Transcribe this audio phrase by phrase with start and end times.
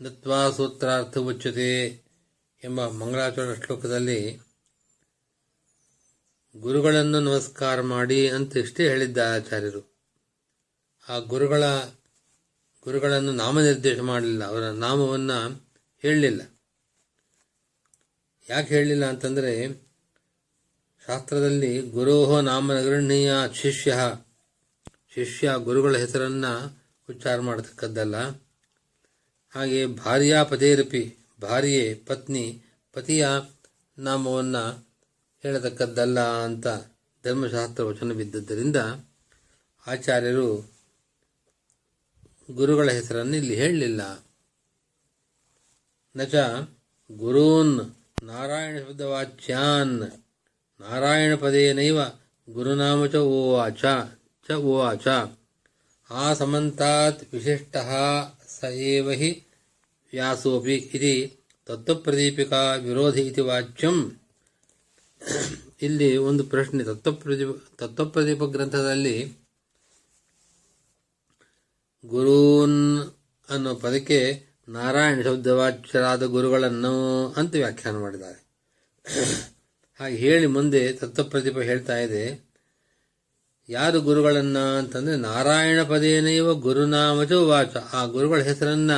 [0.00, 1.72] ನತ್ವಾ ಸೂತ್ರಾರ್ಥ ಉಚ್ಯತೆ
[2.62, 4.20] ಎಂಬ ಮಂಗಳಾಚರಣ ಶ್ಲೋಕದಲ್ಲಿ
[6.54, 9.82] ಗುರುಗಳನ್ನು ನಮಸ್ಕಾರ ಮಾಡಿ ಅಂತ ಇಷ್ಟೇ ಹೇಳಿದ್ದಾರೆ ಆಚಾರ್ಯರು
[11.08, 11.62] ಆ ಗುರುಗಳ
[12.87, 15.69] ಗುರುಗಳನ್ನು ನಾಮನಿರ್ದೇಶ ಮಾಡಲಿಲ್ಲ, ಅವರ ನಾಮವನ್ನು
[16.01, 16.41] ಹೇಳಲಿಲ್ಲ.
[18.49, 19.83] ಯಾಕೆ ಹೇಳಲಿಲ್ಲ ಅಂತಂದರೆ,
[21.07, 24.13] ಶಾಸ್ತ್ರದಲ್ಲಿ ಗುರೋಹ ನಾಮ ನಗರಣೀಯ ಶಿಷ್ಯ
[25.15, 26.79] ಶಿಷ್ಯ ಗುರುಗಳ ಹೆಸರನ್ನು
[27.09, 28.15] ಉಚ್ಚಾರ ಮಾಡತಕ್ಕದ್ದಲ್ಲ.
[29.55, 32.61] ಹಾಗೆ ಭಾರ್ಯಾ ಪದೇರಪಿ, ಭಾರ್ಯೆ ಪತ್ನಿ,
[32.93, 33.27] ಪತಿಯ
[33.97, 34.89] ನಾಮವನ್ನು
[35.43, 36.67] ಹೇಳತಕ್ಕದ್ದಲ್ಲ ಅಂತ
[37.23, 38.75] ಧರ್ಮಶಾಸ್ತ್ರ ವಚನ ಬಿದ್ದದ್ದರಿಂದ
[39.87, 40.76] ಆಚಾರ್ಯರು
[42.51, 44.25] ಗುರುಗಳ ಹೆಸರನ್ನು ಇಲ್ಲಿ ಹೇಳಲಿಲ್ಲ.
[46.15, 46.35] ನಚ
[47.11, 49.99] ಗುರೂನ್ ನಾರಾಯಣ ಶಬ್ದವಾಚ್ಯಾನ್.
[50.81, 51.99] ನಾರಾಯಣ ಪದೇನೈವ
[52.49, 53.85] ಗುರುನಾಮ ಚ ಓವಾಚ
[54.47, 55.07] ಚ ಓವಾಚ
[56.09, 57.77] ಆ ಸಮಂತಾತ್ ವಿಶಿಷ್ಟ
[58.47, 59.43] ಸ ಏವ ಹಿ
[60.11, 64.21] ವ್ಯಾಸೋಪಿ ಇತಿ ತತ್ವಪ್ರದೀಪಿಕಾ ವಿರೋಧಿ ಇತಿ ವಾಚ್ಯಂ.
[65.81, 67.47] ಇಲ್ಲಿ ಒಂದು ಪ್ರಶ್ನೆ, ತತ್ವಪ್ರದೀಪ
[67.77, 69.46] ತತ್ವಪ್ರದೀಪ ಗ್ರಂಥದಲ್ಲಿ
[72.07, 72.79] ಗುರೂನ್
[73.49, 74.19] ಅನ್ನೋ ಪದಕ್ಕೆ
[74.69, 76.93] ನಾರಾಯಣ ಶಬ್ದವಾಚ್ಯರಾದ ಗುರುಗಳನ್ನು
[77.37, 78.39] ಅಂತ ವ್ಯಾಖ್ಯಾನ ಮಾಡಿದ್ದಾರೆ.
[79.99, 82.23] ಹಾಗೆ ಹೇಳಿ ಮುಂದೆ ತತ್ವಪ್ರತಿಭೆ ಹೇಳ್ತಾ ಇದೆ,
[83.69, 88.91] ಯಾರು ಗುರುಗಳನ್ನ ಅಂತಂದ್ರೆ ನಾರಾಯಣ ಪದೇನೈವ ಗುರುನಾಮಚ ವಾಚ ಆ ಗುರುಗಳ ಹೆಸರನ್ನ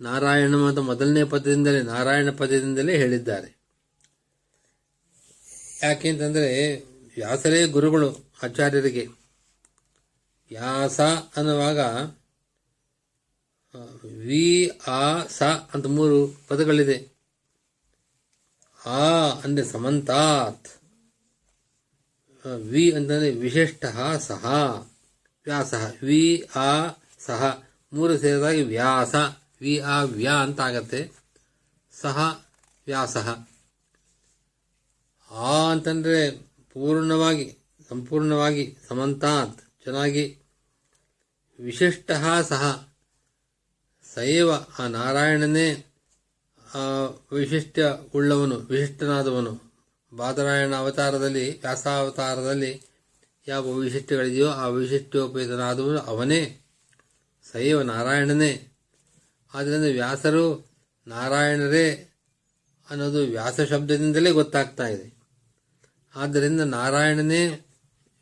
[0.00, 3.48] ನಾರಾಯಣ ಮತ್ತು ಮೊದಲನೇ ಪದದಿಂದಲೇ, ನಾರಾಯಣ ಪದದಿಂದಲೇ ಹೇಳಿದ್ದಾರೆ.
[5.82, 6.50] ಯಾಕೆಂತಂದ್ರೆ
[7.14, 8.10] ವ್ಯಾಸರೇ ಗುರುಗಳು,
[8.42, 9.19] ಆಚಾರ್ಯರಿಗೆ.
[10.50, 11.00] ವ್ಯಾಸ
[11.36, 11.78] ಅನ್ನುವಾಗ
[14.04, 17.08] ವಿ, ಆ, ಸ ಅಂತ ಮೂರು ಪದಗಳಿದೆ.
[18.86, 20.68] ಆ ಅಂದರೆ ಸಮಂತಾತ್.
[22.56, 23.84] ವಿ ಅಂತಂದರೆ ವಿಶಿಷ್ಟ,
[24.18, 24.46] ಸಹ,
[25.44, 25.74] ವ್ಯಾಸ.
[26.02, 26.88] ವಿ, ಆ,
[27.18, 27.62] ಸಹ.
[27.92, 29.14] ಮೂರು ಸೇರಿದಾಗಿ ವ್ಯಾಸ.
[29.60, 31.12] ವಿ, ಆ, ವ್ಯಾ ಅಂತ ಆಗತ್ತೆ.
[31.92, 32.46] ಸಹ,
[32.86, 33.16] ವ್ಯಾಸ.
[35.30, 36.30] ಆ ಅಂತಂದರೆ
[36.72, 40.39] ಪೂರ್ಣವಾಗಿ, ಸಂಪೂರ್ಣವಾಗಿ ಸಮಂತಾತ್, ಚೆನ್ನಾಗಿ
[41.64, 42.10] ವಿಶಿಷ್ಟ
[42.48, 42.88] ಸಹ.
[44.14, 45.86] ಸೈವ ಆ ನಾರಾಯಣನೇ
[46.74, 46.78] ಆ
[47.32, 49.72] ವೈಶಿಷ್ಟ್ಯ ಉಳ್ಳವನು ವಿಶಿಷ್ಟನಾದವನು.
[50.16, 52.82] ಬಾದರಾಯಣ ಅವತಾರದಲ್ಲಿ, ವ್ಯಾಸಾವತಾರದಲ್ಲಿ
[53.48, 56.60] ಯಾವ ವೈಶಿಷ್ಟ್ಯಗಳಿದೆಯೋ ಆ ವೈಶಿಷ್ಟ್ಯೋಪೇತನಾದವನು ಅವನೇ.
[57.52, 58.68] ಸೈವ ನಾರಾಯಣನೇ.
[59.54, 60.70] ಆದ್ದರಿಂದ ವ್ಯಾಸರು
[61.06, 62.08] ನಾರಾಯಣರೇ
[62.90, 65.14] ಅನ್ನೋದು ವ್ಯಾಸ ಶಬ್ದದಿಂದಲೇ ಗೊತ್ತಾಗ್ತಾ ಇದೆ.
[66.14, 67.46] ಆದ್ದರಿಂದ ನಾರಾಯಣನೇ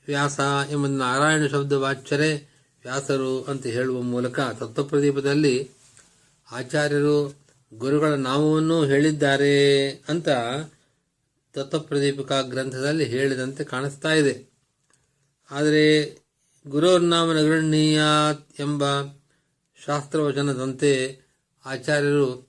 [0.07, 0.41] ವ್ಯಾಸ
[0.71, 2.48] ಎಂಬ ನಾರಾಯಣ ಶಬ್ದ ವಾಚ್ಯರೇ
[2.89, 5.71] ವ್ಯಾಸರು ಅಂತ ಹೇಳುವ ಮೂಲಕ ತತ್ವಪ್ರದೀಪದಲ್ಲಿ
[6.53, 7.35] ಆಚಾರ್ಯರು
[7.75, 10.29] ಗುರುಗಳ ನಾಮವನ್ನು ಹೇಳಿದ್ದಾರೆ ಅಂತ
[11.53, 14.51] ತತ್ವಪ್ರದೀಪಿಕಾ ಗ್ರಂಥದಲ್ಲಿ ಹೇಳಿದಂತೆ ಕಾಣಿಸ್ತಾ ಇದೆ.
[15.51, 16.17] ಆದರೆ
[16.69, 19.03] ಗುರುರ್ನಾಮ ನಗರಣೀಯಾತ್ ಎಂಬ
[19.87, 21.19] ಶಾಸ್ತ್ರವಚನದಂತೆ
[21.67, 22.49] ಆಚಾರ್ಯರು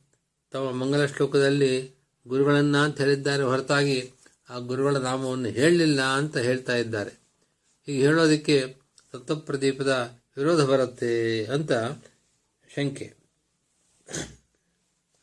[0.52, 1.92] ತಮ್ಮ ಮಂಗಲ ಶ್ಲೋಕದಲ್ಲಿ
[2.28, 3.44] ಗುರುಗಳನ್ನ ಅಂತ ಹೇಳಿದ್ದಾರೆ.
[3.44, 4.12] ಹೊರತಾಗಿ
[4.50, 7.20] ಆ ಗುರುಗಳ ನಾಮವನ್ನು ಹೇಳಲಿಲ್ಲ ಅಂತ ಹೇಳ್ತಾ ಇದ್ದಾರೆ.
[7.88, 8.79] ಈಗ ಹೇಳೋದಕ್ಕೆ
[9.12, 11.72] ತತ್ವಪ್ರದೀಪದ ವಿರೋಧ ಬರುತ್ತೆ ಅಂತ
[12.76, 13.14] ಶಂಕೆ.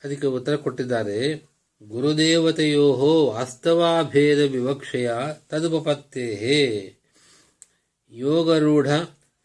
[0.04, 1.48] ಅದಕ್ಕೆ ಉತ್ತರ ಕೊಟ್ಟಿದ್ದಾರೆ
[1.82, 5.12] ಗುರುದೇವತೆಯೋ ವಾಸ್ತವಾಭೇದ ವಿವಕ್ಷೆಯ
[5.48, 6.96] ತದುಪಪತ್ತೇ
[8.10, 8.88] ಯೋಗರೂಢ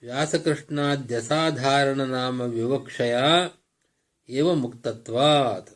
[0.01, 3.15] ವ್ಯಾಸಕೃಷ್ಣಾದ್ಯಸಾಧಾರಣ ನಾಮ ವಿವಕ್ಷಯ
[4.29, 5.69] ಏವ ಮುಕ್ತತ್ವಾತ್.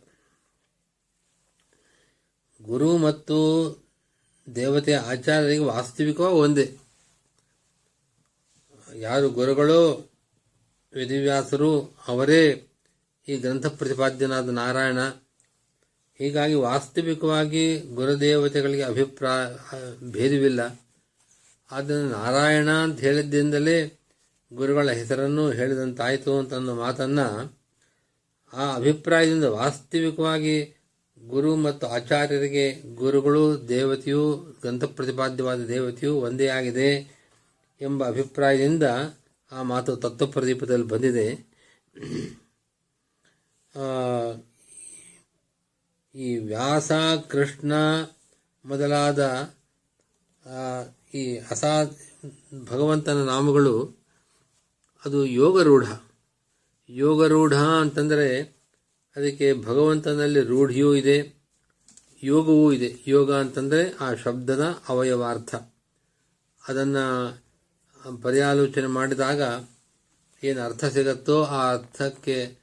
[2.62, 3.38] ಗುರು ಮತ್ತು
[4.56, 6.85] ದೇವತೆ ಆಚಾರ್ಯರಿಗೆ ವಾಸ್ತವಿಕವಾಗಿ ಒಂದೇ.
[8.94, 10.10] ಯಾರು ಗುರುಗಳು
[10.94, 12.64] ವೇದವ್ಯಾಸರು ಅವರೇ
[13.28, 15.00] ಈ ಗ್ರಂಥ ಪ್ರತಿಪಾದ್ಯನಾದ ನಾರಾಯಣ.
[16.20, 19.56] ಹೀಗಾಗಿ ವಾಸ್ತವಿಕವಾಗಿ ಗುರುದೇವತೆಗಳಿಗೆ ಅಭಿಪ್ರಾಯ
[20.12, 20.80] ಭೇದವಿಲ್ಲ.
[21.72, 24.00] ಆದ್ದರಿಂದ ನಾರಾಯಣ ಅಂತ ಹೇಳಿದ್ದರಿಂದಲೇ
[24.54, 27.58] ಗುರುಗಳ ಹೆಸರನ್ನು ಹೇಳಿದಂತಾಯಿತು ಅಂತ ಅನ್ನೋ ಮಾತನ್ನು
[28.54, 30.76] ಆ ಅಭಿಪ್ರಾಯದಿಂದ ವಾಸ್ತವಿಕವಾಗಿ
[31.28, 37.15] ಗುರು ಮತ್ತು ಆಚಾರ್ಯರಿಗೆ ಗುರುಗಳು, ದೇವತೆಯು, ಗ್ರಂಥ ಪ್ರತಿಪಾದ್ಯವಾದ ದೇವತೆಯು ಒಂದೇ ಆಗಿದೆ.
[37.82, 38.84] ಎಂಬ ಅಭಿಪ್ರಾಯದಿಂದ
[39.52, 41.28] ಆ ಮಾತು ತತ್ವಪ್ರದೀಪದಲ್ಲಿ ಬಂದಿದೆ.
[46.16, 46.92] ಈ ವ್ಯಾಸ,
[47.30, 47.74] ಕೃಷ್ಣ
[48.66, 49.22] ಮೊದಲಾದ
[51.14, 51.84] ಈ ಅಸಾ,
[52.66, 53.76] ಭಗವಂತನ ನಾಮಗಳು
[55.06, 55.86] ಅದು ಯೋಗರೂಢ.
[56.90, 58.30] ಯೋಗರೂಢ ಅಂತಂದರೆ
[59.16, 61.18] ಅದಕ್ಕೆ ಭಗವಂತನಲ್ಲಿ ರೂಢಿಯೂ ಇದೆ,
[62.24, 62.90] ಯೋಗವೂ ಇದೆ.
[63.08, 65.56] ಯೋಗ ಅಂತಂದರೆ ಆ ಶಬ್ದದ ಅವಯವಾರ್ಥ.
[66.70, 67.06] ಅದನ್ನು
[68.22, 69.68] ಪರ್ಯಾಲೋಚನೆ ಮಾಡಿದಾಗ
[70.44, 72.58] ಏನು ಅರ್ಥ ಸಿಗತ್ತೋ ಆ ಅರ್ಥಕ್ಕೆ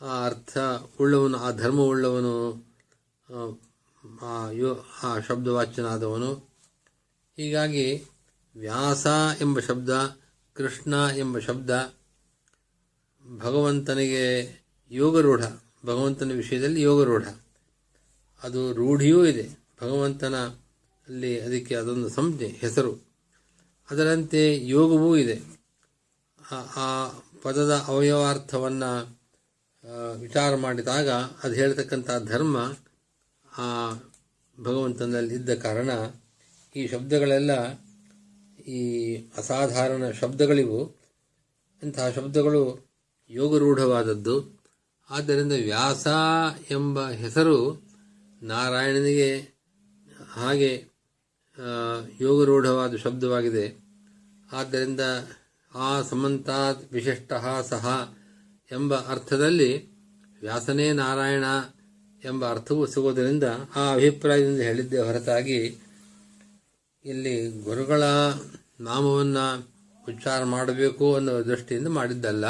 [0.00, 0.58] ಆ ಅರ್ಥ
[1.00, 2.52] ಉಳ್ಳವನು ಆ ಧರ್ಮ ಉಳ್ಳವನು
[4.22, 6.34] ಆ, ಯೋ ಆ ಶಬ್ದವಾಚ್ಯನಾದವನು.
[7.36, 8.04] ಹೀಗಾಗಿ
[8.56, 9.06] ವ್ಯಾಸ
[9.40, 10.16] ಎಂಬ ಶಬ್ದ
[10.52, 11.94] ಕೃಷ್ಣ ಎಂಬ ಶಬ್ದ
[13.38, 14.56] ಭಗವಂತನಿಗೆ
[14.90, 15.44] ಯೋಗರೂಢ
[15.86, 17.24] ಭಗವಂತನ ವಿಷಯದಲ್ಲಿ ಯೋಗರೂಢ.
[18.42, 19.48] ಅದು ರೂಢಿಯೂ ಇದೆ.
[19.82, 20.36] ಭಗವಂತನ
[21.08, 23.11] ಅಲ್ಲಿ ಅದಕ್ಕೆ ಅದೊಂದು ಸಂಜ್ಞೆ ಹೆಸರು.
[23.92, 25.40] ಅದರಂತೆ ಯೋಗವೂ ಇದೆ.
[26.76, 27.08] ಆ-
[27.42, 29.18] ಪದದ ಅವಯವಾರ್ಥವನ್ನು
[30.20, 32.74] ವಿಚಾರ ಮಾಡಿದಾಗ ಅದು ಹೇಳ್ತಕ್ಕಂಥ ಧರ್ಮ,
[33.58, 33.92] ಆ,
[34.60, 35.90] ಭಗವಂತನಲ್ಲಿ ಇದ್ದ ಕಾರಣ
[36.76, 37.72] ಈ ಶಬ್ದಗಳೆಲ್ಲ
[38.62, 40.96] ಈ ಅಸಾಧಾರಣ ಶಬ್ದಗಳಿವು.
[41.82, 42.86] ಇಂತಹ ಶಬ್ದಗಳು
[43.30, 44.62] ಯೋಗರೂಢವಾದದ್ದು.
[45.10, 46.06] ಆದ್ದರಿಂದ ವ್ಯಾಸ
[46.70, 47.82] ಎಂಬ ಹೆಸರು
[48.42, 49.54] ನಾರಾಯಣನಿಗೆ
[50.30, 50.91] ಹಾಗೆ
[52.20, 53.82] ಯೋಗರೂಢವಾದ ಶಬ್ದವಾಗಿದೆ.
[54.52, 55.00] ಆದ್ದರಿಂದ
[55.74, 57.32] ಆ ಸಮಂತಾತ್ ವಿಶಿಷ್ಟ
[57.68, 58.14] ಸಹ
[58.72, 59.92] ಎಂಬ ಅರ್ಥದಲ್ಲಿ
[60.40, 61.44] ವ್ಯಾಸನೇ ನಾರಾಯಣ
[62.24, 63.44] ಎಂಬ ಅರ್ಥವೂ ಸಿಗೋದರಿಂದ
[63.76, 65.76] ಆ ಅಭಿಪ್ರಾಯದಿಂದ ಹೇಳಿದ್ದೆ ಹೊರತಾಗಿ
[67.04, 68.02] ಇಲ್ಲಿ ಗುರುಗಳ
[68.80, 69.72] ನಾಮವನ್ನು
[70.08, 72.46] ಉಚ್ಚಾರ ಮಾಡಬೇಕು ಅನ್ನೋ ದೃಷ್ಟಿಯಿಂದ ಮಾಡಿದ್ದಲ್ಲ.